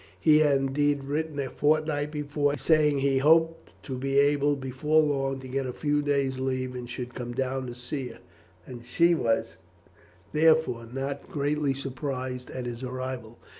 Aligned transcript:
He 0.19 0.39
had 0.39 0.57
indeed 0.57 1.03
written 1.03 1.37
a 1.37 1.47
fortnight 1.51 2.09
before, 2.11 2.57
saying 2.57 2.97
he 3.01 3.19
hoped 3.19 3.69
to 3.83 3.95
be 3.99 4.17
able 4.17 4.55
before 4.55 4.99
long 5.03 5.39
to 5.41 5.47
get 5.47 5.67
a 5.67 5.73
few 5.73 6.01
days' 6.01 6.39
leave 6.39 6.73
and 6.73 6.89
should 6.89 7.13
come 7.13 7.33
down 7.33 7.67
to 7.67 7.75
see 7.75 8.07
her, 8.07 8.19
and 8.65 8.83
she 8.83 9.13
was 9.13 9.57
therefore 10.33 10.87
not 10.91 11.29
greatly 11.29 11.75
surprised 11.75 12.49
at 12.49 12.65
his 12.65 12.81
arrival. 12.81 13.37